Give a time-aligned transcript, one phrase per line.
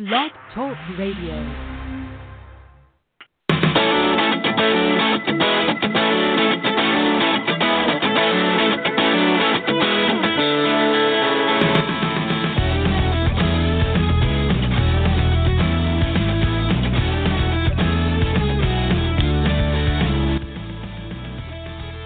[0.00, 1.36] Blog Talk Radio.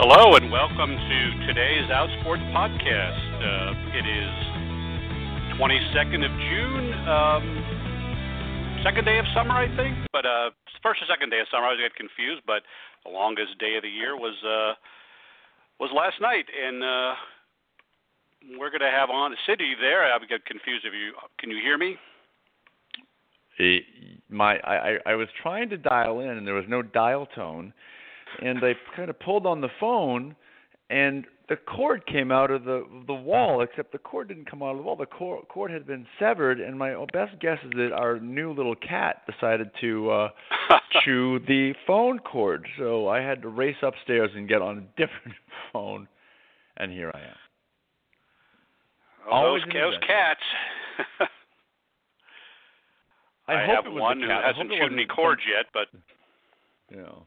[0.01, 3.23] Hello and welcome to today's Outsports podcast.
[3.39, 4.54] Uh, it is
[5.59, 7.45] 22nd of June, um,
[8.83, 9.95] second day of summer, I think.
[10.11, 10.51] But uh,
[10.83, 12.43] first or second day of summer, I always get confused.
[12.45, 12.63] But
[13.05, 14.75] the longest day of the year was uh,
[15.79, 17.15] was last night, and uh,
[18.59, 19.33] we're going to have on.
[19.33, 20.03] Are there?
[20.13, 21.97] I get confused if you can you hear me?
[23.59, 23.85] It,
[24.29, 27.73] my I, I was trying to dial in, and there was no dial tone,
[28.43, 30.35] and I kind of pulled on the phone,
[30.91, 34.73] and the cord came out of the the wall, except the cord didn't come out
[34.73, 34.97] of the wall.
[34.97, 38.75] The cord, cord had been severed, and my best guess is that our new little
[38.77, 40.29] cat decided to uh
[41.05, 42.67] chew the phone cord.
[42.79, 45.37] So I had to race upstairs and get on a different
[45.73, 46.09] phone,
[46.77, 47.37] and here I am.
[49.31, 50.41] Oh, those, those cats.
[53.49, 54.29] I, I, hope have one who.
[54.29, 55.89] Hasn't chewed any cords yet, but
[56.91, 57.27] You know.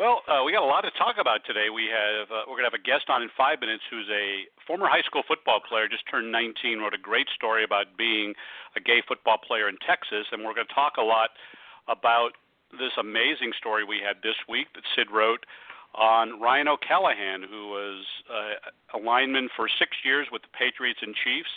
[0.00, 1.68] Well, uh, we got a lot to talk about today.
[1.68, 4.48] We have uh, we're going to have a guest on in five minutes who's a
[4.64, 8.32] former high school football player, just turned 19, wrote a great story about being
[8.72, 11.36] a gay football player in Texas, and we're going to talk a lot
[11.84, 12.40] about
[12.72, 15.44] this amazing story we had this week that Sid wrote
[15.92, 18.00] on Ryan O'Callahan, who was
[18.32, 21.52] uh, a lineman for six years with the Patriots and Chiefs.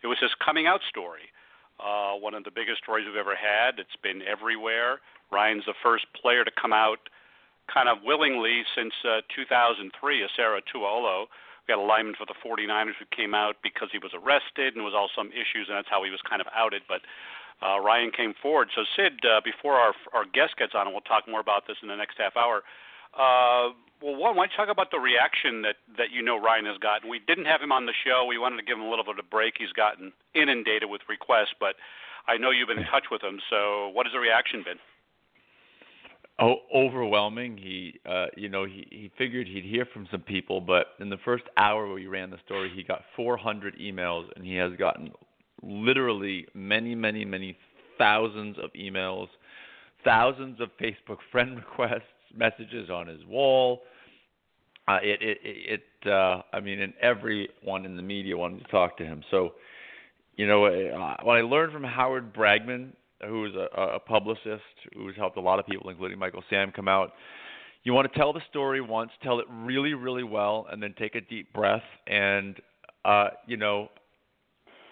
[0.00, 1.28] It was his coming out story.
[1.76, 3.76] Uh, one of the biggest stories we've ever had.
[3.76, 5.04] It's been everywhere.
[5.28, 7.12] Ryan's the first player to come out
[7.72, 9.88] kind of willingly since uh, 2003,
[10.20, 11.26] Esera Tuaolo.
[11.64, 14.84] We got a lineman for the 49ers who came out because he was arrested and
[14.84, 16.82] was all some issues, and that's how he was kind of outed.
[16.86, 17.00] But
[17.62, 18.68] uh, Ryan came forward.
[18.74, 21.78] So Sid, uh, before our our guest gets on, and we'll talk more about this
[21.82, 22.66] in the next half hour.
[23.14, 26.66] Uh, well, one, why don't you talk about the reaction that that you know Ryan
[26.66, 27.08] has gotten?
[27.08, 28.26] We didn't have him on the show.
[28.26, 29.54] We wanted to give him a little bit of a break.
[29.62, 31.78] He's gotten inundated with requests, but
[32.26, 33.38] I know you've been in touch with him.
[33.48, 34.82] So, what has the reaction been?
[36.42, 37.56] Oh, overwhelming.
[37.56, 41.18] He, uh, you know, he he figured he'd hear from some people, but in the
[41.24, 45.12] first hour we ran the story, he got 400 emails, and he has gotten
[45.62, 47.56] literally many, many, many
[47.96, 49.28] thousands of emails,
[50.04, 53.82] thousands of Facebook friend requests, messages on his wall.
[54.88, 58.96] Uh, it, it, it, uh, I mean, and everyone in the media wanted to talk
[58.96, 59.22] to him.
[59.30, 59.52] So,
[60.34, 60.62] you know,
[61.22, 62.94] what I learned from Howard Bragman,
[63.26, 64.62] who is a, a publicist
[64.94, 67.12] who's helped a lot of people, including Michael Sam, come out.
[67.84, 71.14] You want to tell the story once, tell it really, really well, and then take
[71.14, 72.56] a deep breath and,
[73.04, 73.88] uh, you know,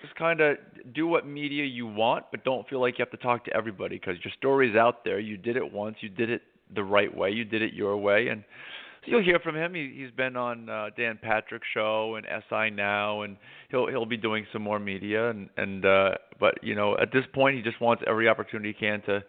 [0.03, 0.57] just kind of
[0.95, 3.97] do what media you want, but don't feel like you have to talk to everybody
[3.97, 5.21] because your story's out there.
[5.21, 6.43] You did it once, you did it
[6.75, 8.43] the right way, you did it your way, and
[9.07, 9.75] you'll hear from him.
[9.75, 13.37] He, he's been on uh, Dan Patrick's show and SI Now, and
[13.71, 15.31] he'll he'll be doing some more media.
[15.31, 18.87] And and uh, but you know at this point he just wants every opportunity he
[18.87, 19.23] can to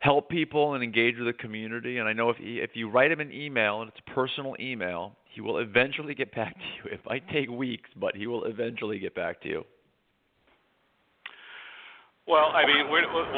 [0.00, 1.98] help people and engage with the community.
[1.98, 4.54] And I know if he, if you write him an email and it's a personal
[4.60, 6.90] email, he will eventually get back to you.
[6.94, 9.64] It might take weeks, but he will eventually get back to you.
[12.26, 13.28] Well, I mean, we're, we'll,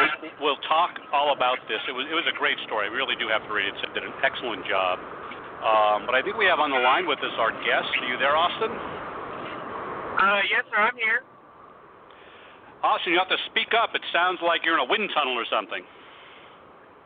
[0.41, 1.83] we'll talk all about this.
[1.89, 2.87] It was it was a great story.
[2.87, 3.75] I really do have to read it.
[3.83, 5.03] Sid did an excellent job.
[5.63, 7.89] Um, but I think we have on the line with us our guest.
[8.01, 8.71] Are you there, Austin?
[8.71, 10.81] Uh, yes, sir.
[10.81, 11.25] I'm here.
[12.85, 13.95] Austin, you have to speak up.
[13.95, 15.83] It sounds like you're in a wind tunnel or something.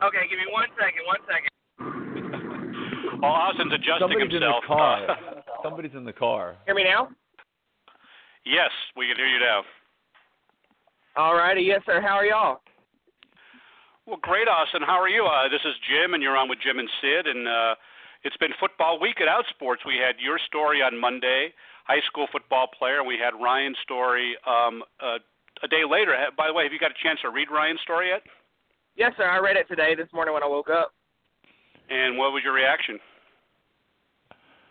[0.03, 1.03] Okay, give me one second.
[1.07, 1.51] One second.
[3.21, 5.17] Well, Austin's adjusting Somebody's in the car.
[5.63, 6.57] Somebody's in the car.
[6.65, 7.09] Hear me now?
[8.47, 9.61] yes, we can hear you now.
[11.17, 11.61] All righty.
[11.61, 12.01] Yes, sir.
[12.01, 12.63] How are y'all?
[14.07, 14.81] Well, great, Austin.
[14.81, 15.27] How are you?
[15.27, 17.27] Uh, this is Jim, and you're on with Jim and Sid.
[17.27, 17.75] And uh,
[18.23, 19.87] it's been football week at Outsports.
[19.87, 21.53] We had your story on Monday,
[21.87, 23.03] high school football player.
[23.05, 25.19] We had Ryan's story um, uh,
[25.63, 26.15] a day later.
[26.37, 28.23] By the way, have you got a chance to read Ryan's story yet?
[28.97, 29.25] Yes, sir.
[29.25, 30.93] I read it today, this morning when I woke up.
[31.89, 32.99] And what was your reaction?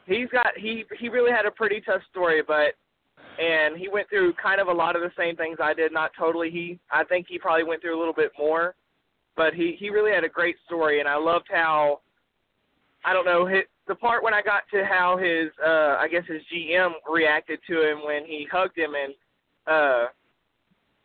[0.06, 2.74] He's got he he really had a pretty tough story, but
[3.38, 5.92] and he went through kind of a lot of the same things I did.
[5.92, 6.50] Not totally.
[6.50, 8.76] He I think he probably went through a little bit more,
[9.36, 12.00] but he he really had a great story, and I loved how
[13.06, 16.24] I don't know his, the part when I got to how his uh I guess
[16.28, 19.14] his GM reacted to him when he hugged him and
[19.68, 20.06] uh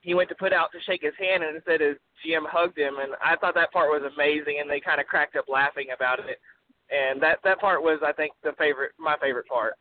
[0.00, 2.94] he went to put out to shake his hand and instead his GM hugged him
[3.00, 6.18] and I thought that part was amazing and they kind of cracked up laughing about
[6.20, 6.38] it
[6.90, 9.74] and that that part was I think the favorite my favorite part.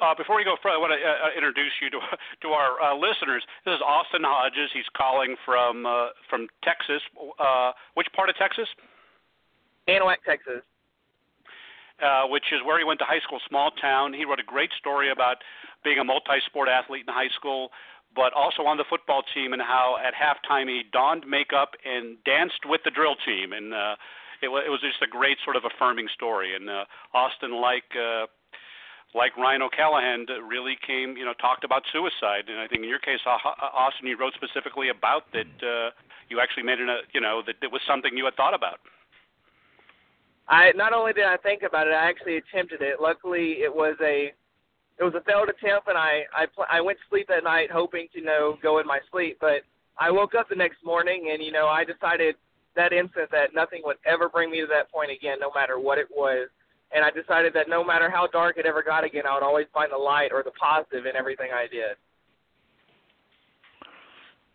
[0.00, 2.00] uh, before we go further, I want to uh, uh, introduce you to
[2.42, 3.42] to our uh, listeners.
[3.64, 4.70] This is Austin Hodges.
[4.72, 7.02] He's calling from uh, from Texas.
[7.38, 8.68] Uh, which part of Texas?
[9.88, 10.62] Anahuac, Texas.
[12.02, 14.12] Uh, which is where he went to high school, small town.
[14.12, 15.36] He wrote a great story about
[15.84, 17.70] being a multi-sport athlete in high school,
[18.16, 22.66] but also on the football team and how at halftime he donned makeup and danced
[22.66, 23.52] with the drill team.
[23.52, 23.94] And uh,
[24.42, 26.56] it, w- it was just a great sort of affirming story.
[26.56, 28.26] And uh, Austin, like uh,
[29.14, 32.48] like Ryan O'Callahan, really came, you know, talked about suicide.
[32.48, 35.52] And I think in your case, Austin, you wrote specifically about that.
[35.62, 35.90] Uh,
[36.30, 38.80] you actually made it, a, you know, that it was something you had thought about.
[40.48, 43.00] I not only did I think about it, I actually attempted it.
[43.00, 44.32] Luckily, it was a
[44.98, 47.70] it was a failed attempt, and I I pl- I went to sleep that night
[47.70, 49.62] hoping to you know go in my sleep, but
[49.98, 52.36] I woke up the next morning and you know I decided
[52.74, 55.98] that instant that nothing would ever bring me to that point again, no matter what
[55.98, 56.48] it was.
[56.94, 59.66] And I decided that no matter how dark it ever got again, I would always
[59.72, 61.96] find the light or the positive in everything I did.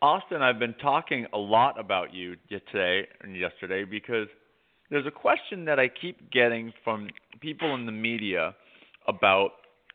[0.02, 4.28] Austin, I've been talking a lot about you today and yesterday because
[4.90, 7.10] there's a question that I keep getting from
[7.42, 8.56] people in the media
[9.08, 9.52] about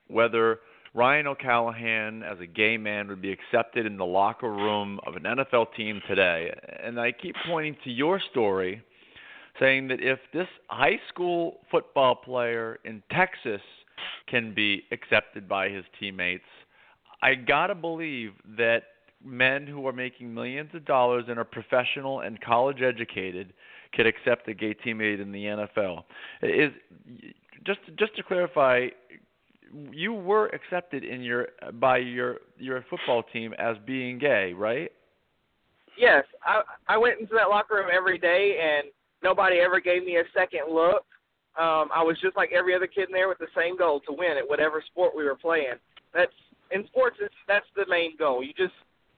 [0.08, 0.60] whether
[0.94, 5.22] Ryan O'Callahan, as a gay man, would be accepted in the locker room of an
[5.22, 6.52] NFL team today.
[6.82, 8.82] And I keep pointing to your story,
[9.58, 13.62] saying that if this high school football player in Texas
[14.28, 16.44] can be accepted by his teammates,
[17.22, 18.82] I gotta believe that
[19.24, 23.54] men who are making millions of dollars and are professional and college educated
[23.94, 26.04] could accept a gay teammate in the NFL.
[26.42, 26.72] Is
[27.64, 28.88] just just to clarify,
[29.90, 34.90] you were accepted in your by your your football team as being gay, right?
[35.98, 38.88] Yes, I I went into that locker room every day, and
[39.22, 41.04] nobody ever gave me a second look.
[41.58, 44.12] Um, I was just like every other kid in there with the same goal to
[44.12, 45.74] win at whatever sport we were playing.
[46.14, 46.32] That's
[46.70, 47.18] in sports.
[47.20, 48.42] It's, that's the main goal.
[48.42, 48.72] You just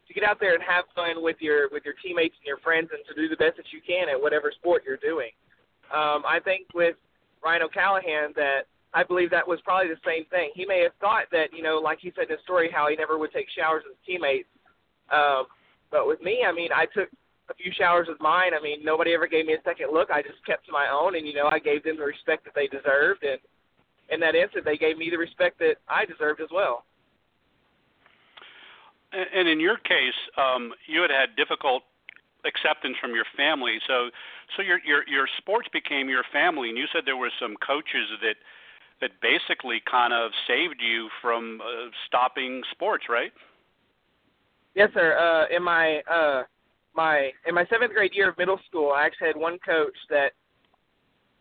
[0.07, 2.89] to get out there and have fun with your with your teammates and your friends,
[2.93, 5.31] and to do the best that you can at whatever sport you're doing.
[5.93, 6.97] Um, I think with
[7.45, 10.51] Ryan O'Callahan that I believe that was probably the same thing.
[10.55, 12.97] He may have thought that you know, like he said in his story, how he
[12.97, 14.49] never would take showers with his teammates.
[15.13, 15.47] Um,
[15.91, 17.09] but with me, I mean, I took
[17.51, 18.53] a few showers with mine.
[18.59, 20.11] I mean, nobody ever gave me a second look.
[20.11, 22.55] I just kept to my own, and you know, I gave them the respect that
[22.55, 23.39] they deserved, and
[24.11, 26.85] in that instant, they gave me the respect that I deserved as well.
[29.15, 31.83] And in your case, um, you had had difficult
[32.45, 33.79] acceptance from your family.
[33.87, 34.11] So,
[34.57, 38.11] so your your your sports became your family, and you said there were some coaches
[38.23, 38.37] that
[39.01, 43.33] that basically kind of saved you from uh, stopping sports, right?
[44.75, 45.17] Yes, sir.
[45.19, 46.43] Uh, in my uh,
[46.95, 50.33] my in my seventh grade year of middle school, I actually had one coach that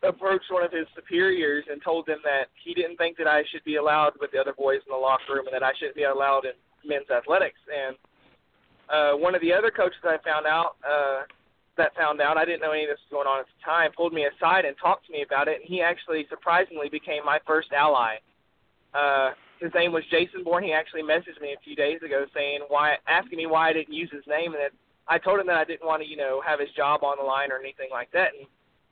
[0.03, 3.63] approached one of his superiors and told them that he didn't think that I should
[3.63, 6.03] be allowed with the other boys in the locker room and that I shouldn't be
[6.03, 6.51] allowed in
[6.85, 7.59] men's athletics.
[7.67, 7.95] And
[8.89, 11.23] uh, one of the other coaches I found out uh,
[11.77, 13.91] that found out I didn't know any of this was going on at the time
[13.95, 15.61] pulled me aside and talked to me about it.
[15.61, 18.17] And he actually surprisingly became my first ally.
[18.93, 20.63] Uh, his name was Jason Bourne.
[20.63, 23.93] He actually messaged me a few days ago saying why, asking me why I didn't
[23.93, 24.71] use his name, and that
[25.07, 27.23] I told him that I didn't want to, you know, have his job on the
[27.23, 28.31] line or anything like that.
[28.37, 28.47] And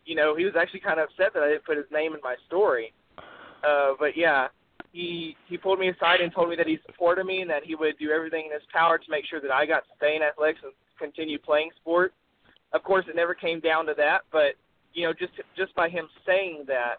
[0.05, 2.19] you know, he was actually kind of upset that I didn't put his name in
[2.23, 2.93] my story.
[3.17, 4.47] Uh, but yeah,
[4.91, 7.75] he he pulled me aside and told me that he supported me and that he
[7.75, 10.21] would do everything in his power to make sure that I got to stay in
[10.21, 12.13] athletics and continue playing sports.
[12.73, 14.55] Of course, it never came down to that, but
[14.93, 16.95] you know, just just by him saying that,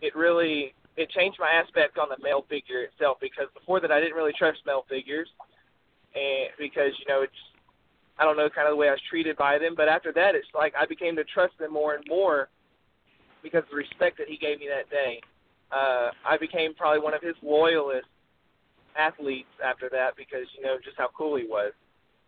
[0.00, 4.00] it really it changed my aspect on the male figure itself because before that I
[4.00, 5.28] didn't really trust male figures,
[6.14, 7.32] and because you know it's
[8.18, 10.34] I don't know kind of the way I was treated by them, but after that
[10.34, 12.48] it's like I became to trust them more and more
[13.42, 15.20] because of the respect that he gave me that day
[15.72, 18.06] uh, I became probably one of his loyalist
[18.96, 21.72] athletes after that because you know just how cool he was.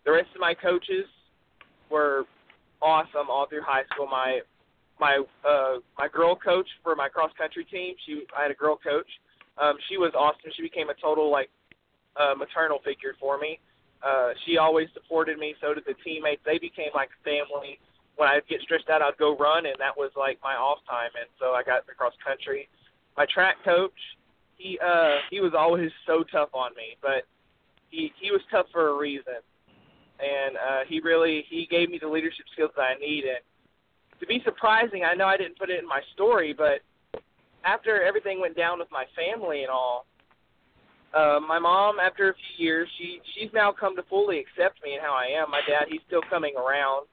[0.04, 1.04] The rest of my coaches
[1.90, 2.24] were
[2.80, 4.06] awesome all through high school.
[4.06, 4.40] My
[4.98, 8.76] my uh, my girl coach for my cross country team, she I had a girl
[8.76, 9.08] coach.
[9.58, 10.50] Um, she was awesome.
[10.56, 11.50] She became a total like
[12.16, 13.60] uh, maternal figure for me.
[14.02, 15.54] Uh, she always supported me.
[15.60, 16.42] So did the teammates.
[16.44, 17.78] They became like family.
[18.16, 21.10] When I'd get stressed out, I'd go run, and that was like my off time.
[21.18, 22.68] And so I got the cross country
[23.16, 23.92] my track coach,
[24.56, 27.25] he uh he was always so tough on me, but
[27.90, 29.40] he he was tough for a reason.
[30.21, 33.38] And uh he really he gave me the leadership skills that I need and
[34.21, 36.80] to be surprising, I know I didn't put it in my story, but
[37.64, 40.06] after everything went down with my family and all,
[41.14, 44.94] uh, my mom, after a few years, she she's now come to fully accept me
[44.94, 45.50] and how I am.
[45.50, 47.06] My dad, he's still coming around,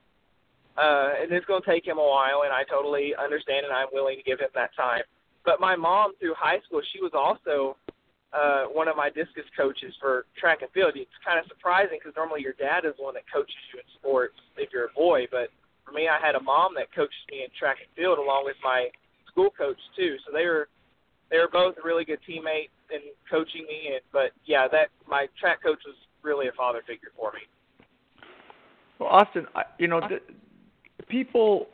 [0.78, 3.88] uh, and it's going to take him a while, and I totally understand, and I'm
[3.94, 5.04] willing to give him that time.
[5.44, 7.78] But my mom through high school, she was also
[8.34, 10.94] uh, one of my discus coaches for track and field.
[10.96, 13.86] It's kind of surprising because normally your dad is the one that coaches you in
[14.00, 15.50] sports if you're a boy, but
[15.86, 18.56] for me, I had a mom that coached me in track and field along with
[18.64, 18.90] my
[19.28, 20.18] school coach too.
[20.26, 20.70] So they were
[21.30, 23.92] they were both really good teammates and coaching me.
[23.94, 27.42] And but yeah, that my track coach was really a father figure for me.
[29.00, 30.22] Well, Austin, I, you know, the,
[31.06, 31.68] people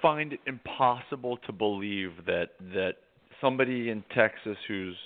[0.00, 2.94] find it impossible to believe that that
[3.40, 4.96] somebody in Texas who's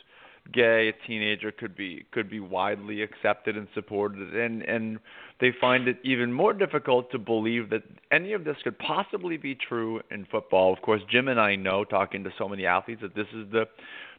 [0.52, 4.98] gay, a teenager could be could be widely accepted and supported and and
[5.40, 7.82] they find it even more difficult to believe that
[8.12, 10.72] any of this could possibly be true in football.
[10.72, 13.64] Of course, Jim and I know talking to so many athletes that this is the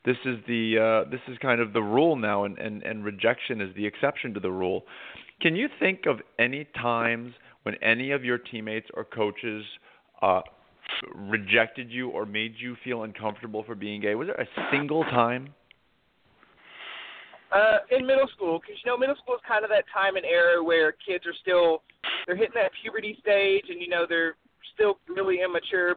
[0.03, 3.62] this is the uh, this is kind of the rule now and, and, and rejection
[3.62, 4.84] is the exception to the rule.
[5.41, 9.63] Can you think of any times when any of your teammates or coaches
[10.22, 10.41] uh,
[11.13, 14.15] rejected you or made you feel uncomfortable for being gay?
[14.15, 15.54] Was there a single time?
[17.51, 20.25] Uh, in middle school, because you know middle school is kind of that time and
[20.25, 21.84] era where kids are still
[22.25, 24.36] they're hitting that puberty stage, and you know they're
[24.74, 25.96] still really immature.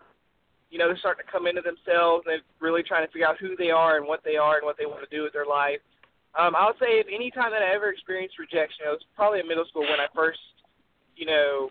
[0.71, 3.40] You know they're starting to come into themselves and they're really trying to figure out
[3.40, 5.47] who they are and what they are and what they want to do with their
[5.47, 5.80] life.
[6.38, 9.40] Um, I would say if any time that I ever experienced rejection, it was probably
[9.40, 10.38] in middle school when I first,
[11.16, 11.71] you know,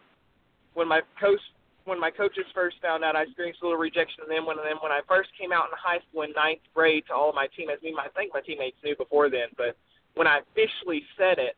[0.73, 1.39] when my coach
[1.87, 4.79] when my coaches first found out I experienced a little rejection and then when and
[4.83, 7.47] when I first came out in high school in ninth grade to all of my
[7.55, 9.79] teammates, I mean I think my teammates knew before then, but
[10.15, 11.55] when I officially said it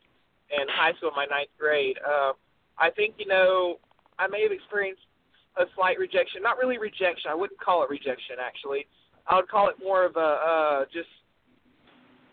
[0.53, 2.33] in high school in my ninth grade, uh,
[2.77, 3.79] I think, you know,
[4.19, 5.01] I may have experienced
[5.57, 6.41] a slight rejection.
[6.41, 7.31] Not really rejection.
[7.31, 8.85] I wouldn't call it rejection actually.
[9.27, 11.09] I would call it more of a uh just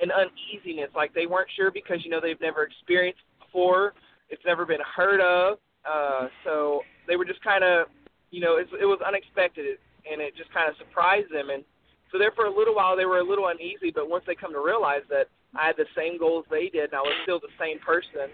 [0.00, 3.94] an uneasiness, like they weren't sure because, you know, they've never experienced before.
[4.28, 5.58] It's never been heard of.
[5.84, 7.88] Uh so they were just kind of,
[8.30, 9.78] you know, it, it was unexpected,
[10.10, 11.50] and it just kind of surprised them.
[11.50, 11.64] And
[12.12, 13.90] so there for a little while, they were a little uneasy.
[13.94, 16.94] But once they come to realize that I had the same goals they did, and
[16.94, 18.30] I was still the same person,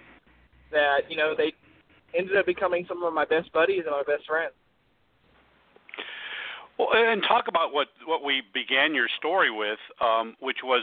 [0.71, 1.53] that you know they
[2.17, 4.53] ended up becoming some of my best buddies and my best friends.
[6.79, 10.83] Well, and talk about what what we began your story with, um, which was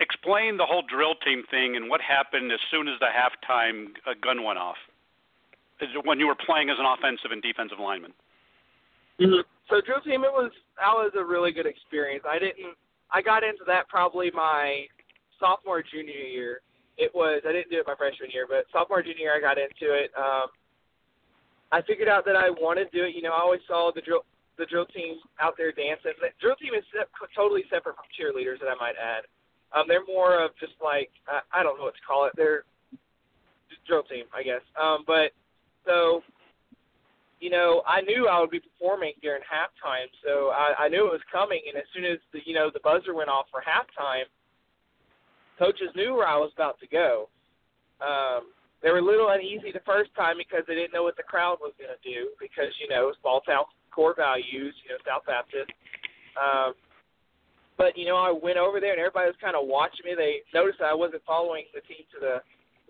[0.00, 4.14] explain the whole drill team thing and what happened as soon as the halftime uh,
[4.22, 4.76] gun went off
[6.04, 8.12] when you were playing as an offensive and defensive lineman?
[9.20, 9.44] Mm-hmm.
[9.68, 12.24] So drill team, it was that was a really good experience.
[12.28, 12.74] I didn't.
[13.12, 14.86] I got into that probably my
[15.38, 16.60] sophomore junior year.
[16.96, 19.58] It was I didn't do it my freshman year, but sophomore junior year I got
[19.58, 20.10] into it.
[20.16, 20.48] Um,
[21.72, 23.14] I figured out that I wanted to do it.
[23.14, 24.24] You know, I always saw the drill
[24.58, 26.12] the drill team out there dancing.
[26.20, 29.24] The drill team is se- totally separate from cheerleaders, that I might add.
[29.72, 32.32] Um, they're more of just like uh, I don't know what to call it.
[32.36, 32.64] They're
[33.86, 34.62] drill team, I guess.
[34.80, 35.32] Um, but
[35.90, 36.22] so,
[37.40, 41.12] you know, I knew I would be performing during halftime, so I, I knew it
[41.18, 41.60] was coming.
[41.66, 44.30] And as soon as the you know the buzzer went off for halftime,
[45.58, 47.28] coaches knew where I was about to go.
[48.00, 51.26] Um, they were a little uneasy the first time because they didn't know what the
[51.26, 55.26] crowd was going to do because you know small town core values, you know South
[55.26, 55.72] Baptist.
[56.38, 56.72] Um,
[57.76, 60.12] but you know, I went over there and everybody was kind of watching me.
[60.12, 62.36] They noticed that I wasn't following the team to the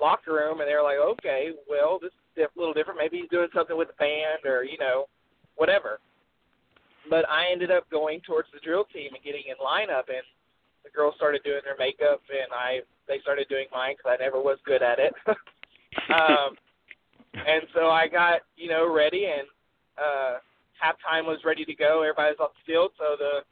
[0.03, 2.99] locker room, and they were like, "Okay, well, this a little different.
[2.99, 5.07] Maybe he's doing something with the band or you know,
[5.57, 6.01] whatever.
[7.09, 10.25] But I ended up going towards the drill team and getting in lineup, and
[10.85, 14.41] the girls started doing their makeup, and I they started doing mine because I never
[14.41, 15.13] was good at it.
[16.15, 16.57] um,
[17.35, 19.47] and so I got you know ready, and
[19.99, 20.39] uh,
[20.81, 22.03] halftime was ready to go.
[22.03, 23.45] Everybody was off the field, so the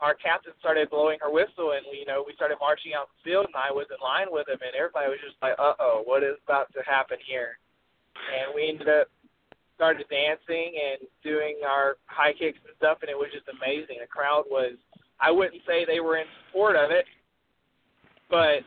[0.00, 3.46] our captain started blowing her whistle, and you know we started marching out the field,
[3.46, 6.22] and I was in line with him, and everybody was just like, "Uh oh, what
[6.22, 7.58] is about to happen here?"
[8.14, 9.08] And we ended up
[9.78, 13.98] started dancing and doing our high kicks and stuff, and it was just amazing.
[14.00, 14.74] The crowd was,
[15.20, 17.06] I wouldn't say they were in support of it,
[18.28, 18.66] but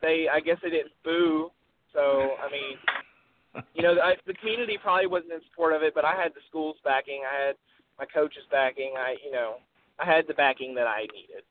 [0.00, 1.52] they, I guess they didn't boo.
[1.92, 6.06] So, I mean, you know, I, the community probably wasn't in support of it, but
[6.06, 7.56] I had the school's backing, I had
[7.98, 9.56] my coach's backing, I, you know,
[10.00, 11.44] I had the backing that I needed.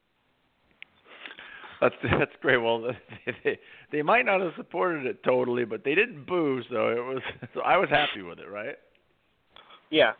[1.81, 2.57] That's that's great.
[2.57, 2.81] Well,
[3.25, 3.59] they they
[3.91, 7.21] they might not have supported it totally, but they didn't boo, so it was.
[7.53, 8.75] So I was happy with it, right?
[9.89, 10.13] Yeah.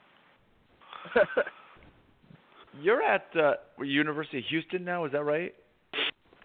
[2.82, 5.54] You're at uh, University of Houston now, is that right?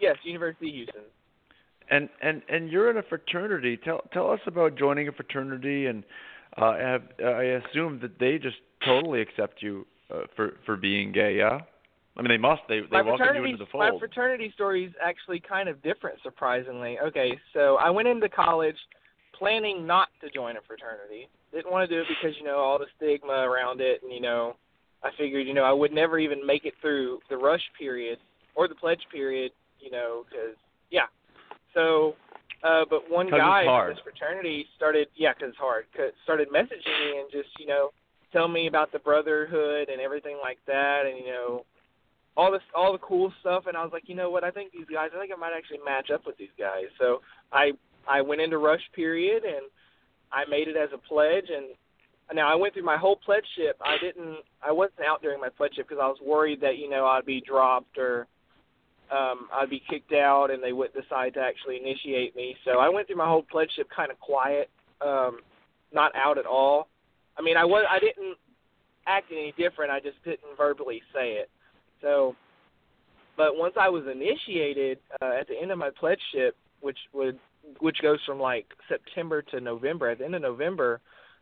[0.01, 1.03] Yes, University of Houston.
[1.91, 3.77] And and and you're in a fraternity.
[3.77, 6.05] Tell tell us about joining a fraternity, and
[6.57, 11.37] uh, have, I assume that they just totally accept you uh, for for being gay.
[11.37, 11.61] Yeah.
[12.17, 12.63] I mean, they must.
[12.69, 13.95] They they welcome you into the fold.
[13.95, 16.99] My fraternity story is actually kind of different, surprisingly.
[16.99, 18.77] Okay, so I went into college
[19.39, 21.29] planning not to join a fraternity.
[21.53, 24.21] Didn't want to do it because you know all the stigma around it, and you
[24.21, 24.57] know,
[25.03, 28.19] I figured you know I would never even make it through the rush period
[28.55, 30.57] or the pledge period you know, because
[30.91, 31.07] yeah.
[31.75, 32.15] So,
[32.63, 37.13] uh, but one guy from this fraternity started, yeah, because it's hard, 'cause started messaging
[37.13, 37.93] me and just you know,
[38.33, 41.65] telling me about the brotherhood and everything like that, and you know,
[42.37, 43.65] all this, all the cool stuff.
[43.67, 44.45] And I was like, you know what?
[44.45, 46.87] I think these guys, I think I might actually match up with these guys.
[46.99, 47.21] So
[47.53, 47.73] I,
[48.09, 49.67] I went into rush period and
[50.33, 51.75] I made it as a pledge and
[52.33, 53.77] now I went through my whole pledgeship.
[53.81, 57.07] I didn't I wasn't out during my pledgeship because I was worried that, you know,
[57.07, 58.27] I'd be dropped or
[59.11, 62.57] um I'd be kicked out and they would decide to actually initiate me.
[62.65, 64.71] So I went through my whole pledgeship kind of quiet,
[65.01, 65.41] um
[65.93, 66.89] not out at all.
[67.37, 68.37] I mean, I was I didn't
[69.07, 69.91] act any different.
[69.91, 71.51] I just didn't verbally say it.
[72.01, 72.37] So
[73.37, 77.39] but once I was initiated uh, at the end of my pledgeship, which would
[77.79, 80.11] which goes from like September to November.
[80.11, 81.01] At the end of November,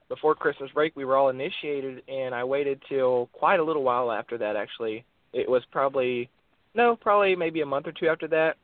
[0.09, 4.13] before Christmas break, we were all initiated, and I waited till quite a little while
[4.13, 4.55] after that.
[4.55, 6.31] Actually, it was probably
[6.75, 8.57] no, probably maybe a month or two after that.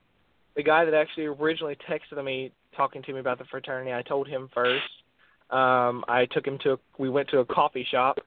[0.55, 4.29] The guy that actually originally texted me talking to me about the fraternity, I told
[4.29, 4.85] him first.
[5.51, 8.19] Um, I took him to a, we went to a coffee shop,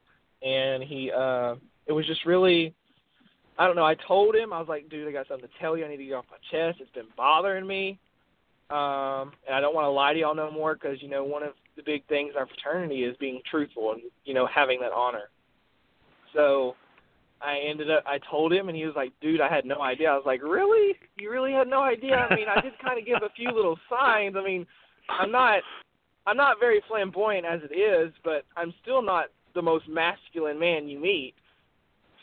[0.43, 1.55] and he uh,
[1.85, 2.73] it was just really
[3.57, 3.85] I don't know.
[3.85, 5.85] I told him I was like, dude, I got something to tell you.
[5.85, 6.79] I need to get off my chest.
[6.79, 7.99] It's been bothering me,
[8.69, 11.43] um, and I don't want to lie to y'all no more because you know one
[11.43, 14.91] of the big things in our fraternity is being truthful and you know having that
[14.91, 15.29] honor.
[16.33, 16.75] So
[17.41, 18.03] I ended up.
[18.05, 20.09] I told him, and he was like, dude, I had no idea.
[20.09, 20.95] I was like, really?
[21.17, 22.15] You really had no idea?
[22.15, 24.35] I mean, I did kind of give a few little signs.
[24.37, 24.65] I mean,
[25.09, 25.61] I'm not.
[26.25, 30.89] I'm not very flamboyant as it is, but I'm still not the most masculine man
[30.89, 31.33] you meet.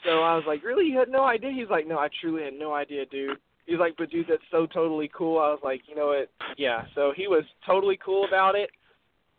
[0.05, 0.87] So I was like, really?
[0.87, 1.51] You had no idea?
[1.53, 3.39] He's like, no, I truly had no idea, dude.
[3.67, 5.39] He's like, but dude, that's so totally cool.
[5.39, 6.31] I was like, you know what?
[6.59, 6.83] Yeah.
[6.95, 8.71] So he was totally cool about it.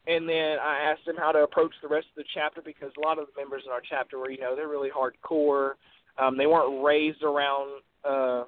[0.07, 3.01] And then I asked him how to approach the rest of the chapter because a
[3.01, 5.74] lot of the members in our chapter were, you know, they're really hardcore.
[6.17, 8.43] Um, they weren't raised around uh,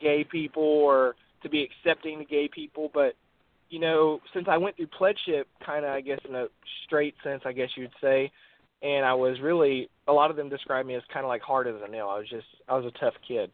[0.00, 2.90] gay people or to be accepting to gay people.
[2.92, 3.14] But,
[3.70, 6.46] you know, since I went through pledgeship, kind of, I guess, in a
[6.84, 8.30] straight sense, I guess you'd say,
[8.82, 11.66] and I was really a lot of them described me as kind of like hard
[11.66, 12.08] as a nail.
[12.08, 13.50] I was just I was a tough kid.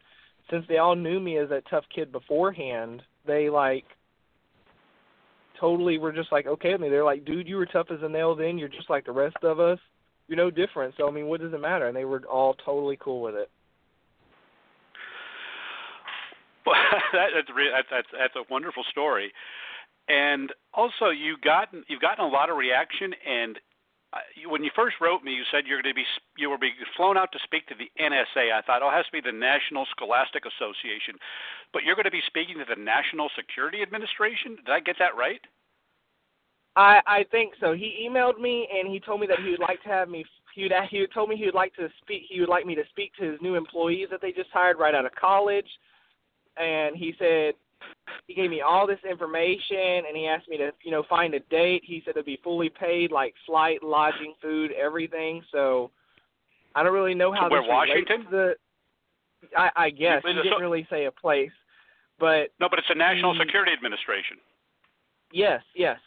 [0.49, 3.85] Since they all knew me as that tough kid beforehand, they like
[5.59, 6.89] totally were just like okay with me.
[6.89, 8.57] They're like, dude, you were tough as a nail then.
[8.57, 9.79] You're just like the rest of us.
[10.27, 10.95] You're no different.
[10.97, 11.87] So I mean, what does it matter?
[11.87, 13.49] And they were all totally cool with it.
[16.65, 16.75] Well,
[17.13, 19.31] that, that's, re- that's that's that's a wonderful story,
[20.07, 23.13] and also you gotten you've gotten a lot of reaction.
[23.27, 23.59] And
[24.49, 27.17] when you first wrote me, you said you're going to be you were being flown
[27.17, 28.51] out to speak to the NSA.
[28.51, 31.13] I thought, oh, it has to be the National Scholastic Association,
[31.73, 34.57] but you're going to be speaking to the National Security Administration.
[34.65, 35.41] Did I get that right?
[36.75, 37.73] I I think so.
[37.73, 40.25] He emailed me and he told me that he would like to have me.
[40.55, 42.23] He would, he told me he would like to speak.
[42.29, 44.95] He would like me to speak to his new employees that they just hired right
[44.95, 45.69] out of college.
[46.57, 47.53] And he said
[48.29, 51.39] he gave me all this information and he asked me to you know find a
[51.49, 51.81] date.
[51.83, 55.41] He said it'd be fully paid, like flight, lodging, food, everything.
[55.51, 55.89] So
[56.75, 58.23] I don't really know how So this relates Washington?
[58.25, 58.53] to the.
[59.57, 61.51] I, I guess he didn't really say a place,
[62.19, 63.39] but No, but it's the National Mm.
[63.39, 64.37] Security Administration.
[65.31, 65.97] yes, yes.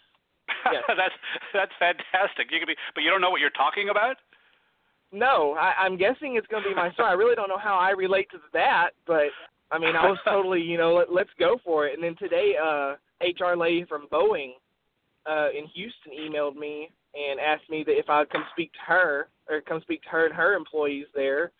[0.70, 0.85] Yes.
[0.88, 1.14] that's
[1.52, 2.52] that's fantastic.
[2.52, 4.16] You could be, but you don't know what you're talking about.
[5.11, 7.08] No, I, I'm guessing it's going to be my story.
[7.11, 9.28] I really don't know how I relate to that, but
[9.72, 11.94] I mean, I was totally, you know, let, let's go for it.
[11.94, 14.52] And then today, uh, HR lady from Boeing
[15.26, 18.78] uh, in Houston emailed me and asked me that if I would come speak to
[18.87, 21.52] her or come speak to her and her employees there.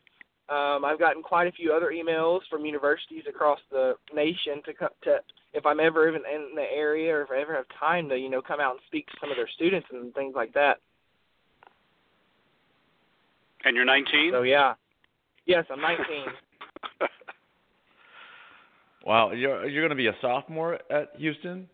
[0.49, 4.89] Um, I've gotten quite a few other emails from universities across the nation to co-
[5.05, 5.21] to
[5.55, 8.29] if I'm ever even in the area or if I ever have time to, you
[8.29, 10.79] know, come out and speak to some of their students and things like that.
[13.65, 14.33] And you're 19.
[14.33, 14.75] So yeah,
[15.47, 16.05] yes, I'm 19.
[19.05, 21.69] Wow, you're you're going to be a sophomore at Houston.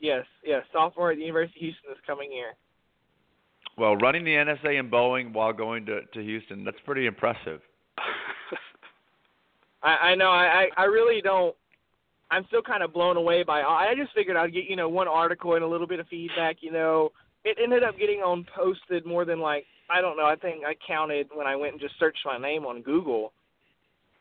[0.00, 0.64] Yes, yes.
[0.72, 2.54] Sophomore at the University of Houston this coming year.
[3.76, 7.60] Well, running the NSA and Boeing while going to to Houston, that's pretty impressive.
[9.82, 10.30] I, I know.
[10.30, 11.54] I, I I really don't.
[12.30, 13.62] I'm still kind of blown away by.
[13.62, 16.58] I just figured I'd get you know one article and a little bit of feedback.
[16.60, 17.10] You know,
[17.44, 20.26] it ended up getting on posted more than like I don't know.
[20.26, 23.32] I think I counted when I went and just searched my name on Google.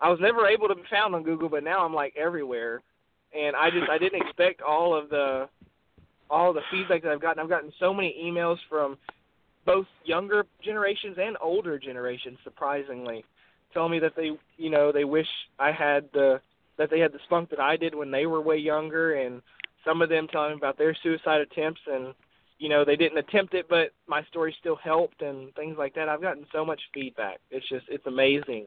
[0.01, 2.81] I was never able to be found on Google, but now I'm like everywhere,
[3.35, 5.49] and I just I didn't expect all of the
[6.29, 7.41] all the feedback that I've gotten.
[7.41, 8.97] I've gotten so many emails from
[9.65, 13.25] both younger generations and older generations, surprisingly,
[13.73, 15.27] telling me that they you know they wish
[15.59, 16.39] I had the
[16.77, 19.41] that they had the spunk that I did when they were way younger, and
[19.85, 22.13] some of them telling me about their suicide attempts and
[22.57, 26.07] you know they didn't attempt it, but my story still helped and things like that.
[26.07, 27.39] I've gotten so much feedback.
[27.51, 28.65] It's just it's amazing.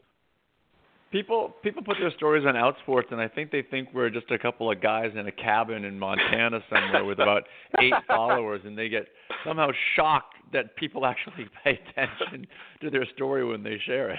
[1.12, 4.38] People people put their stories on Outsports, and I think they think we're just a
[4.38, 7.44] couple of guys in a cabin in Montana somewhere with about
[7.80, 9.06] eight followers, and they get
[9.46, 12.46] somehow shocked that people actually pay attention
[12.80, 14.18] to their story when they share it.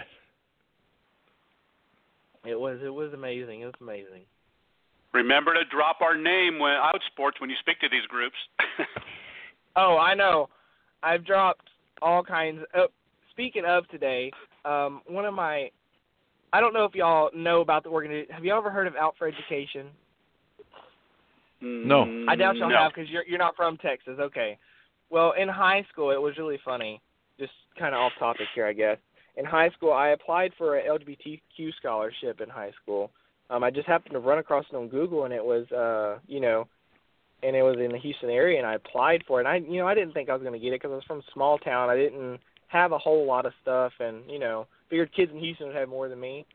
[2.46, 3.62] It was it was amazing.
[3.62, 4.22] It was amazing.
[5.14, 8.36] Remember to drop our name when Outsports when you speak to these groups.
[9.76, 10.50] oh, I know.
[11.04, 11.70] I've dropped
[12.02, 12.62] all kinds.
[12.74, 12.90] Of,
[13.30, 14.32] speaking of today,
[14.66, 15.70] um, one of my
[16.54, 18.34] I don't know if y'all know about the organization.
[18.34, 19.88] Have you ever heard of Out for Education?
[21.62, 22.26] No.
[22.30, 22.78] I doubt y'all no.
[22.78, 24.20] have because you're you're not from Texas.
[24.20, 24.60] Okay.
[25.10, 27.02] Well, in high school, it was really funny.
[27.40, 28.98] Just kind of off topic here, I guess.
[29.36, 33.10] In high school, I applied for a LGBTQ scholarship in high school.
[33.50, 36.40] Um, I just happened to run across it on Google, and it was, uh, you
[36.40, 36.68] know,
[37.42, 39.48] and it was in the Houston area, and I applied for it.
[39.48, 40.96] And I, you know, I didn't think I was going to get it because I
[40.96, 41.90] was from a small town.
[41.90, 45.66] I didn't have a whole lot of stuff, and you know, figured kids in Houston
[45.66, 46.46] would have more than me.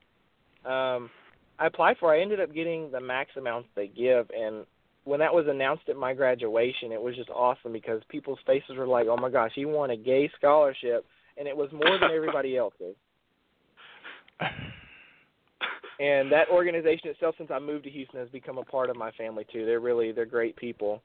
[0.64, 1.10] Um,
[1.58, 2.14] I applied for.
[2.14, 4.64] I ended up getting the max amounts they give, and
[5.02, 8.86] when that was announced at my graduation, it was just awesome because people's faces were
[8.86, 11.04] like, "Oh my gosh, he won a gay scholarship,"
[11.36, 12.94] and it was more than everybody else's.
[15.98, 19.10] And that organization itself, since I moved to Houston, has become a part of my
[19.12, 19.66] family too.
[19.66, 21.02] They're really they're great people.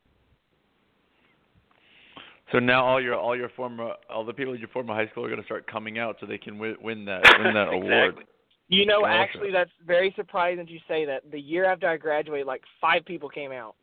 [2.54, 5.26] So now all your all your former all the people at your former high school
[5.26, 8.10] are going to start coming out so they can win, win that win that award.
[8.10, 8.26] Exactly.
[8.70, 9.12] You know, Awesome.
[9.12, 11.30] actually, that's very surprising that you say that.
[11.32, 13.76] The year after I graduated, like five people came out.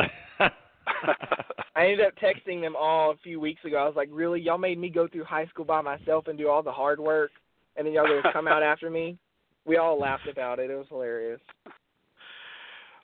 [1.76, 3.76] I ended up texting them all a few weeks ago.
[3.76, 4.40] I was like, "Really?
[4.40, 7.30] Y'all made me go through high school by myself and do all the hard work,
[7.76, 9.18] and then y'all gonna come out after me?"
[9.66, 10.70] We all laughed about it.
[10.70, 11.40] It was hilarious.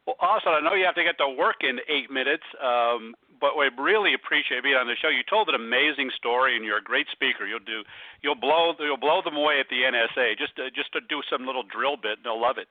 [0.06, 3.56] Well, Austin, I know you have to get to work in eight minutes, um, but
[3.56, 5.08] we really appreciate being on the show.
[5.08, 7.46] You told an amazing story, and you're a great speaker.
[7.46, 7.82] You'll do,
[8.22, 10.36] you'll blow, you'll blow them away at the NSA.
[10.38, 12.68] Just, to, just to do some little drill bit, and they'll love it.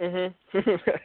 [0.00, 0.34] Mhm.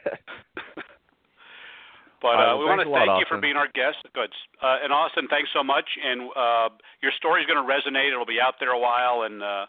[2.22, 3.98] But Uh, uh, we want to lot, thank you for being our guest.
[4.14, 4.32] Good.
[4.62, 5.84] Uh, and Austin, thanks so much.
[6.02, 6.70] And uh,
[7.02, 8.08] your story's going to resonate.
[8.10, 9.66] It'll be out there a while, and uh,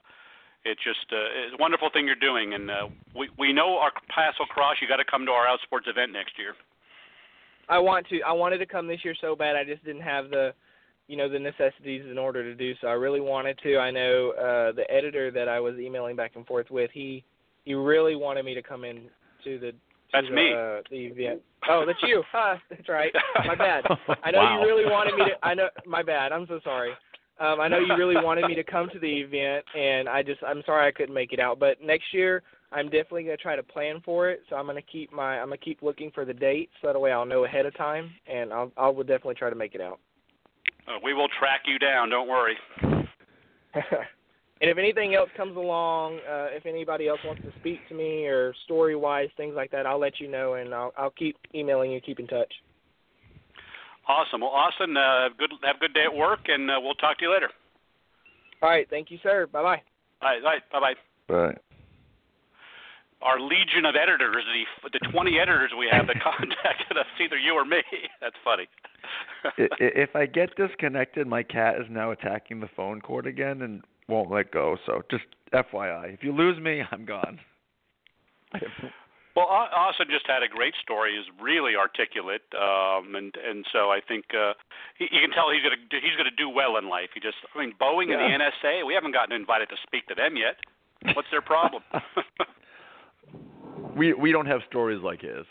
[0.64, 2.54] it's just uh, it's a wonderful thing you're doing.
[2.54, 4.78] And uh, we we know our paths will cross.
[4.82, 6.56] You got to come to our Outsports event next year.
[7.70, 8.22] I want to.
[8.22, 9.56] I wanted to come this year so bad.
[9.56, 10.54] I just didn't have the,
[11.08, 12.88] you know, the necessities in order to do so.
[12.88, 13.78] I really wanted to.
[13.78, 16.92] I know uh the editor that I was emailing back and forth with.
[16.94, 17.24] He
[17.66, 19.04] he really wanted me to come in
[19.44, 19.72] to the.
[19.72, 19.78] To
[20.14, 20.54] That's the, me.
[20.54, 21.42] Uh, the event.
[21.70, 22.24] Oh, that's you.
[22.32, 23.12] Huh, that's right.
[23.46, 23.84] My bad.
[24.24, 24.62] I know Wow.
[24.62, 25.32] you really wanted me to.
[25.46, 25.68] I know.
[25.86, 26.32] My bad.
[26.32, 26.92] I'm so sorry.
[27.40, 30.42] Um, I know you really wanted me to come to the event, and I just
[30.44, 31.60] I'm sorry I couldn't make it out.
[31.60, 34.42] But next year I'm definitely gonna try to plan for it.
[34.50, 37.12] So I'm gonna keep my I'm gonna keep looking for the date, so that way
[37.12, 40.00] I'll know ahead of time, and I'll I will definitely try to make it out.
[40.88, 42.10] Uh, we will track you down.
[42.10, 42.56] Don't worry.
[42.82, 43.04] and
[44.62, 48.54] if anything else comes along, uh, if anybody else wants to speak to me or
[48.66, 52.02] story wise things like that, I'll let you know, and I'll I'll keep emailing you,
[52.02, 52.52] keep in touch.
[54.08, 54.42] Awesome.
[54.42, 57.18] Well, Austin, uh, have good have a good day at work, and uh, we'll talk
[57.20, 57.50] to you later.
[58.62, 59.48] All right, thank you, sir.
[59.48, 59.82] Bye bye.
[60.22, 60.44] All right.
[60.44, 60.62] All right.
[60.72, 61.34] Bye bye.
[61.36, 61.58] Right.
[63.22, 64.44] Our legion of editors,
[64.84, 67.82] the the 20 editors we have that contacted us, either you or me.
[68.22, 68.68] That's funny.
[69.44, 73.62] I- i- if I get disconnected, my cat is now attacking the phone cord again
[73.64, 74.78] and won't let go.
[74.86, 77.40] So just FYI, if you lose me, I'm gone.
[79.38, 81.14] Well, Austin just had a great story.
[81.14, 84.58] He's really articulate, um, and and so I think uh,
[84.98, 87.14] he, you can tell he's gonna he's gonna do well in life.
[87.14, 90.16] He just, I mean, Boeing and the NSA, we haven't gotten invited to speak to
[90.16, 90.58] them yet.
[91.14, 91.84] What's their problem?
[93.96, 95.46] we we don't have stories like his.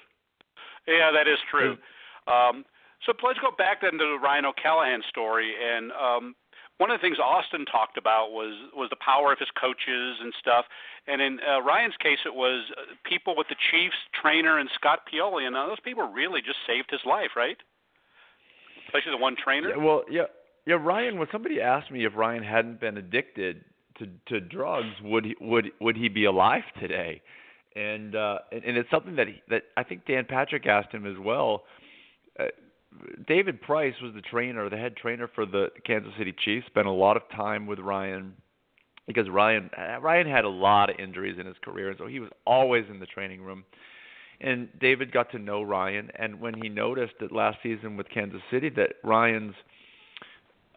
[0.88, 1.79] yeah, that is true.
[2.27, 2.64] Um,
[3.07, 6.35] so let's go back then to the Ryan O'Callahan story, and um,
[6.78, 10.32] one of the things Austin talked about was was the power of his coaches and
[10.38, 10.64] stuff.
[11.06, 15.00] And in uh, Ryan's case, it was uh, people with the Chiefs, trainer, and Scott
[15.08, 17.56] Pioli, and those people really just saved his life, right?
[18.86, 19.70] Especially the one trainer.
[19.70, 20.22] Yeah, well, yeah,
[20.66, 20.74] yeah.
[20.74, 23.64] Ryan, when somebody asked me if Ryan hadn't been addicted
[23.98, 27.22] to to drugs, would he would would he be alive today?
[27.74, 31.06] And uh, and, and it's something that he, that I think Dan Patrick asked him
[31.06, 31.62] as well.
[33.26, 36.66] David Price was the trainer, the head trainer for the Kansas City Chiefs.
[36.66, 38.35] Spent a lot of time with Ryan
[39.06, 42.30] because Ryan Ryan had a lot of injuries in his career, and so he was
[42.46, 43.64] always in the training room.
[44.40, 48.42] And David got to know Ryan, and when he noticed that last season with Kansas
[48.50, 49.54] City that Ryan's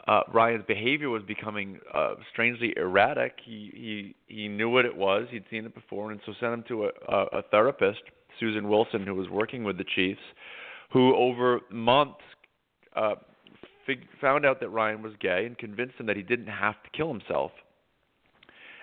[0.08, 5.28] uh, Ryan's behavior was becoming uh, strangely erratic, he, he he knew what it was.
[5.30, 8.02] He'd seen it before, and so sent him to a, a, a therapist,
[8.40, 10.22] Susan Wilson, who was working with the Chiefs,
[10.92, 12.22] who over months
[12.96, 13.16] uh,
[13.86, 16.90] fig- found out that Ryan was gay and convinced him that he didn't have to
[16.96, 17.52] kill himself.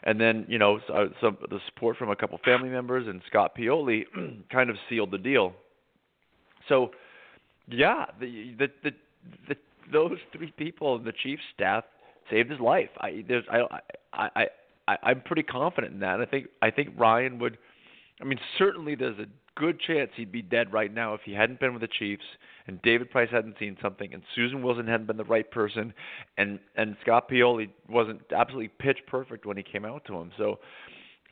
[0.05, 3.57] and then you know so, some the support from a couple family members and Scott
[3.57, 4.05] Pioli
[4.51, 5.53] kind of sealed the deal.
[6.69, 6.91] So,
[7.69, 8.91] yeah, the the the,
[9.49, 9.57] the
[9.93, 11.85] those three people the Chiefs staff
[12.31, 12.91] saved his life.
[13.01, 13.81] I there's I
[14.13, 14.47] I I,
[14.89, 16.21] I I'm pretty confident in that.
[16.21, 17.59] I think I think Ryan would.
[18.21, 21.59] I mean, certainly there's a good chance he'd be dead right now if he hadn't
[21.59, 22.25] been with the Chiefs
[22.67, 25.93] and David Price hadn't seen something and Susan Wilson hadn't been the right person
[26.39, 30.31] and and Scott Pioli wasn't absolutely pitch perfect when he came out to him.
[30.37, 30.59] So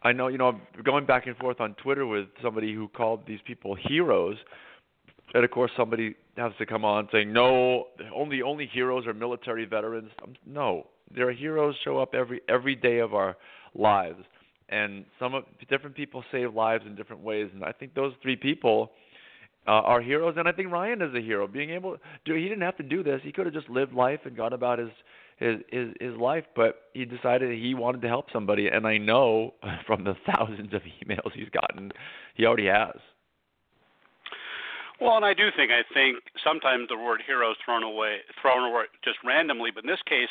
[0.03, 3.21] I know, you know, I'm going back and forth on Twitter with somebody who called
[3.27, 4.37] these people heroes.
[5.33, 9.65] And of course somebody has to come on saying, "No, only only heroes are military
[9.65, 13.37] veterans." Um, no, there are heroes show up every every day of our
[13.75, 14.25] lives
[14.69, 17.51] and some of different people save lives in different ways.
[17.53, 18.93] And i think those three people
[19.67, 20.35] uh, are heroes.
[20.37, 21.47] And i think ryan is a hero.
[21.47, 21.97] Being able
[22.27, 23.21] to he didn't have to do this.
[23.23, 24.91] He could have just lived life and gone about his
[25.37, 26.45] his his his life.
[26.55, 28.69] But he decided he wanted to help somebody.
[28.69, 29.55] And i know
[29.87, 31.93] from the thousands of emails he's gotten
[32.35, 32.97] he already has.
[35.01, 38.71] Well, and I do think I think sometimes the word hero is thrown away, thrown
[38.71, 39.71] away just randomly.
[39.75, 40.31] But in this case,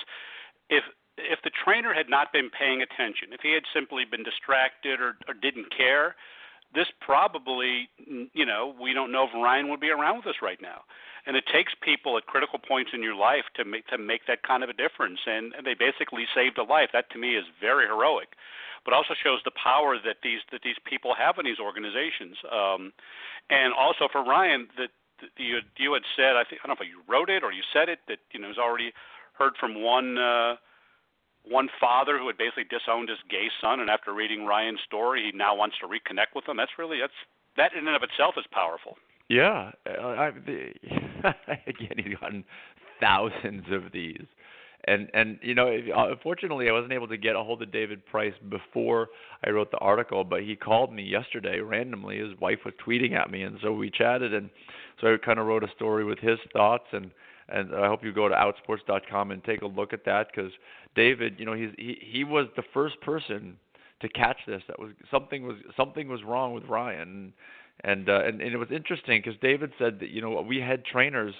[0.69, 0.83] if
[1.17, 5.15] if the trainer had not been paying attention, if he had simply been distracted or,
[5.27, 6.15] or didn't care,
[6.73, 7.89] this probably,
[8.33, 10.81] you know, we don't know if Ryan would be around with us right now.
[11.25, 14.43] And it takes people at critical points in your life to make to make that
[14.43, 15.19] kind of a difference.
[15.25, 16.89] And, and they basically saved a life.
[16.91, 18.35] That to me is very heroic,
[18.83, 22.35] but also shows the power that these that these people have in these organizations.
[22.51, 22.91] Um,
[23.49, 24.91] and also for Ryan, that
[25.37, 27.63] you you had said, I think I don't know if you wrote it or you
[27.71, 28.91] said it that you know he's already
[29.33, 30.17] heard from one.
[30.17, 30.55] Uh,
[31.43, 35.37] one father who had basically disowned his gay son, and after reading Ryan's story, he
[35.37, 36.57] now wants to reconnect with him.
[36.57, 37.13] That's really that's
[37.57, 38.97] that in and of itself is powerful.
[39.29, 40.73] Yeah, uh, I, the,
[41.67, 42.43] again, he's gotten
[43.01, 44.25] thousands of these,
[44.85, 48.33] and and you know, unfortunately, I wasn't able to get a hold of David Price
[48.49, 49.09] before
[49.45, 52.19] I wrote the article, but he called me yesterday randomly.
[52.19, 54.49] His wife was tweeting at me, and so we chatted, and
[55.01, 57.11] so I kind of wrote a story with his thoughts and
[57.49, 60.51] and I hope you go to outsports.com and take a look at that because
[60.95, 63.57] David, you know, he's he he was the first person
[64.01, 64.61] to catch this.
[64.67, 67.33] That was something was something was wrong with Ryan,
[67.83, 70.85] and uh, and, and it was interesting because David said that you know we had
[70.85, 71.33] trainers,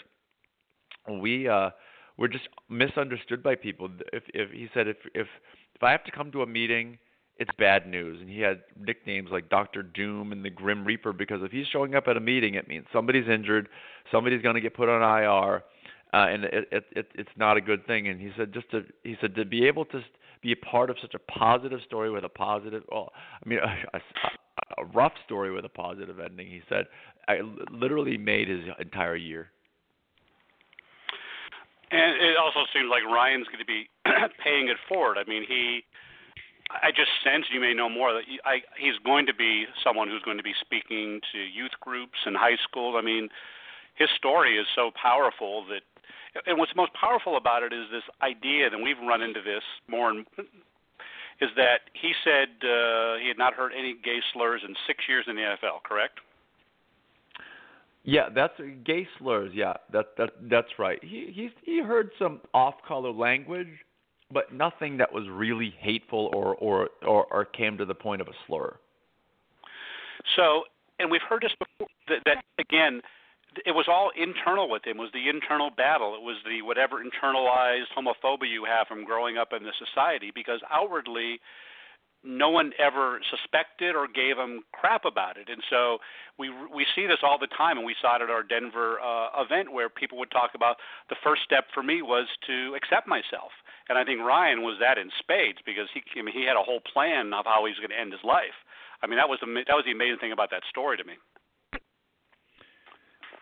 [1.22, 1.70] we uh,
[2.18, 3.90] were just misunderstood by people.
[4.12, 5.28] If if he said if if
[5.76, 6.98] if I have to come to a meeting
[7.38, 8.20] it's bad news.
[8.22, 11.96] And he had nicknames like Doctor Doom and the Grim Reaper because if he's showing
[11.96, 13.70] up at a meeting, it means somebody's injured,
[14.12, 15.64] somebody's going to get put on IR,
[16.14, 18.08] uh, and it, it, it, it's not a good thing.
[18.08, 20.02] And he said just to he said to be able to
[20.44, 23.60] be a part of such a positive story with a positive, well, I mean,
[23.94, 24.02] a, a,
[24.82, 26.48] a rough story with a positive ending.
[26.48, 26.86] He said,
[27.28, 27.40] I
[27.72, 29.50] literally made his entire year.
[31.92, 33.88] And it also seems like Ryan's going to be
[34.44, 35.18] paying it forward.
[35.18, 35.82] I mean, he.
[36.72, 40.08] I just sense you may know more that he, I, he's going to be someone
[40.08, 42.96] who's going to be speaking to youth groups and high schools.
[42.98, 43.30] I mean,
[43.94, 45.84] his story is so powerful that
[46.46, 50.10] and what's most powerful about it is this idea, and we've run into this more
[50.10, 50.26] and
[51.42, 55.26] is that he said uh, he had not heard any gay slurs in six years
[55.28, 55.84] in the NFL.
[55.84, 56.20] Correct?
[58.04, 58.54] Yeah, that's
[58.86, 59.52] gay slurs.
[59.54, 61.00] Yeah, that that that's right.
[61.04, 63.70] He he he heard some off-color language,
[64.32, 68.28] but nothing that was really hateful or or or, or came to the point of
[68.28, 68.76] a slur.
[70.36, 70.64] So,
[71.00, 71.88] and we've heard this before.
[72.10, 73.02] That, that again,
[73.66, 74.98] it was all internal with him.
[74.98, 76.16] It was the internal battle.
[76.16, 80.32] It was the whatever internalized homophobia you have from growing up in the society.
[80.34, 81.40] Because outwardly,
[82.24, 85.50] no one ever suspected or gave him crap about it.
[85.50, 86.00] And so
[86.40, 89.44] we we see this all the time, and we saw it at our Denver uh,
[89.44, 90.78] event where people would talk about
[91.10, 93.52] the first step for me was to accept myself.
[93.90, 96.64] And I think Ryan was that in spades because he I mean, he had a
[96.64, 98.56] whole plan of how he was going to end his life.
[99.04, 101.20] I mean that was the that was the amazing thing about that story to me.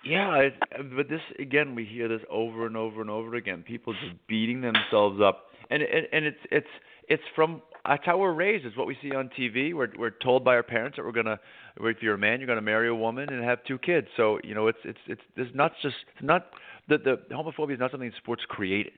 [0.03, 0.53] Yeah, it,
[0.95, 3.63] but this again, we hear this over and over and over again.
[3.63, 6.67] People just beating themselves up, and and, and it's it's
[7.07, 8.65] it's from that's how we're raised.
[8.65, 9.73] It's what we see on TV.
[9.73, 11.39] We're we're told by our parents that we're gonna,
[11.79, 14.07] if you're a man, you're gonna marry a woman and have two kids.
[14.17, 16.47] So you know, it's it's it's it's not just not
[16.89, 18.93] the the homophobia is not something sports created.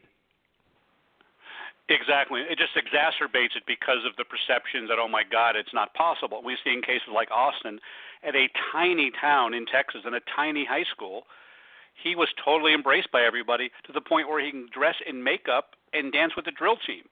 [1.94, 2.42] Exactly.
[2.42, 6.42] It just exacerbates it because of the perceptions that, oh my God, it's not possible.
[6.44, 7.80] We see in cases like Austin,
[8.24, 11.24] at a tiny town in Texas, in a tiny high school,
[11.94, 15.76] he was totally embraced by everybody to the point where he can dress in makeup
[15.94, 17.04] and dance with the drill team.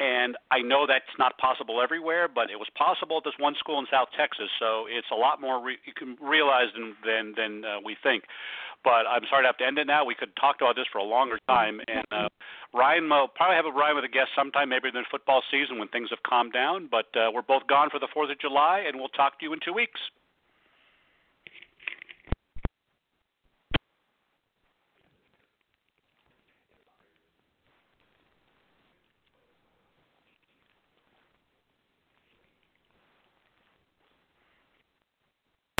[0.00, 3.78] And I know that's not possible everywhere, but it was possible at this one school
[3.78, 4.48] in South Texas.
[4.58, 8.24] So it's a lot more re- you can realize than than than uh, we think.
[8.82, 10.04] But I'm sorry to have to end it now.
[10.04, 11.80] We could talk about this for a longer time.
[11.88, 12.28] And uh,
[12.72, 15.78] Ryan will probably have a Ryan with a guest sometime, maybe in the football season
[15.78, 16.88] when things have calmed down.
[16.90, 19.52] But uh, we're both gone for the 4th of July, and we'll talk to you
[19.52, 20.00] in two weeks.